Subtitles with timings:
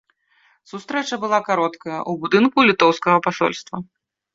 [0.71, 3.75] Сустрэча была кароткая, у будынку літоўскага пасольства.